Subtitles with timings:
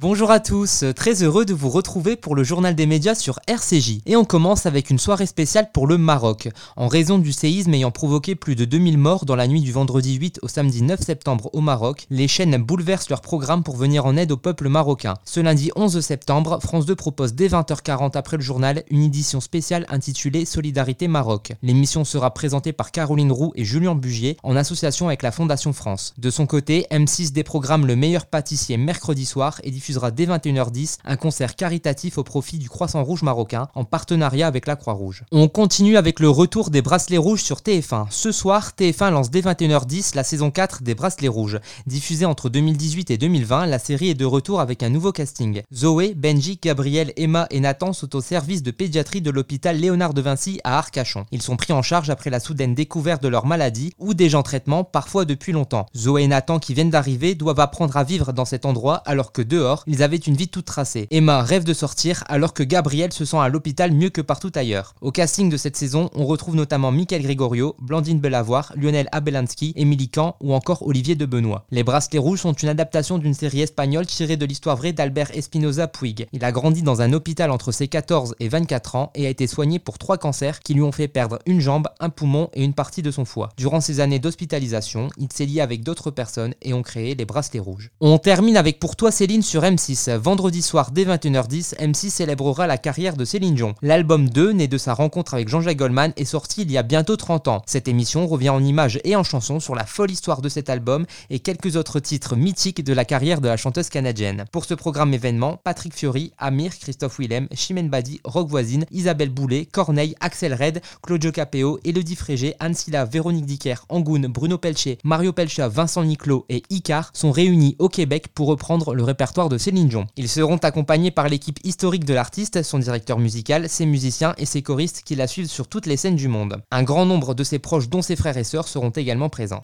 [0.00, 3.98] Bonjour à tous, très heureux de vous retrouver pour le journal des médias sur RCJ.
[4.06, 6.48] Et on commence avec une soirée spéciale pour le Maroc.
[6.76, 10.14] En raison du séisme ayant provoqué plus de 2000 morts dans la nuit du vendredi
[10.14, 14.16] 8 au samedi 9 septembre au Maroc, les chaînes bouleversent leur programme pour venir en
[14.16, 15.18] aide au peuple marocain.
[15.26, 19.84] Ce lundi 11 septembre, France 2 propose dès 20h40 après le journal une édition spéciale
[19.90, 21.52] intitulée Solidarité Maroc.
[21.62, 26.14] L'émission sera présentée par Caroline Roux et Julien Bugier en association avec la Fondation France.
[26.16, 31.16] De son côté, M6 déprogramme le meilleur pâtissier mercredi soir et diffuse dès 21h10 un
[31.16, 35.24] concert caritatif au profit du Croissant Rouge marocain en partenariat avec la Croix-Rouge.
[35.32, 38.06] On continue avec le retour des Bracelets Rouges sur TF1.
[38.10, 41.60] Ce soir, TF1 lance dès 21h10 la saison 4 des Bracelets Rouges.
[41.86, 45.62] Diffusée entre 2018 et 2020, la série est de retour avec un nouveau casting.
[45.74, 50.20] Zoé, Benji, Gabriel, Emma et Nathan sont au service de pédiatrie de l'hôpital Léonard de
[50.20, 51.26] Vinci à Arcachon.
[51.32, 54.42] Ils sont pris en charge après la soudaine découverte de leur maladie ou déjà en
[54.42, 55.86] traitement, parfois depuis longtemps.
[55.96, 59.42] Zoé et Nathan qui viennent d'arriver doivent apprendre à vivre dans cet endroit alors que
[59.42, 61.06] dehors, ils avaient une vie toute tracée.
[61.10, 64.94] Emma rêve de sortir alors que Gabriel se sent à l'hôpital mieux que partout ailleurs.
[65.00, 70.08] Au casting de cette saison, on retrouve notamment Michael Gregorio, Blandine Belavoir, Lionel Abelansky, Émilie
[70.08, 71.64] Kahn ou encore Olivier de Benoît.
[71.70, 75.88] Les Bracelets Rouges sont une adaptation d'une série espagnole tirée de l'histoire vraie d'Albert Espinoza
[75.88, 76.26] Puig.
[76.32, 79.46] Il a grandi dans un hôpital entre ses 14 et 24 ans et a été
[79.46, 82.74] soigné pour trois cancers qui lui ont fait perdre une jambe, un poumon et une
[82.74, 83.50] partie de son foie.
[83.56, 87.60] Durant ces années d'hospitalisation, il s'est lié avec d'autres personnes et ont créé les Bracelets
[87.60, 87.90] Rouges.
[88.00, 90.16] On termine avec Pour toi Céline sur M6.
[90.16, 93.76] Vendredi soir dès 21h10, M6 célébrera la carrière de Céline Dion.
[93.82, 97.16] L'album 2, né de sa rencontre avec Jean-Jacques Goldman, est sorti il y a bientôt
[97.16, 97.62] 30 ans.
[97.66, 101.06] Cette émission revient en images et en chansons sur la folle histoire de cet album
[101.30, 104.44] et quelques autres titres mythiques de la carrière de la chanteuse canadienne.
[104.50, 109.66] Pour ce programme événement, Patrick Fiori, Amir, Christophe Willem, Chimène Badi, Rock Voisine, Isabelle Boulet,
[109.66, 112.74] Corneille, Axel Red, Claudio Capéo, Elodie Frégé, Anne
[113.08, 118.26] Véronique Dicker, Angoun, Bruno Pelché, Mario Pelcha, Vincent Niclot et Icar sont réunis au Québec
[118.34, 120.06] pour reprendre le répertoire de Céline Dion.
[120.16, 124.62] Ils seront accompagnés par l'équipe historique de l'artiste, son directeur musical, ses musiciens et ses
[124.62, 126.62] choristes qui la suivent sur toutes les scènes du monde.
[126.70, 129.60] Un grand nombre de ses proches, dont ses frères et sœurs, seront également présents.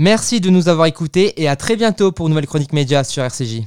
[0.00, 3.24] Merci de nous avoir écoutés et à très bientôt pour une nouvelle chronique média sur
[3.24, 3.62] RCJ.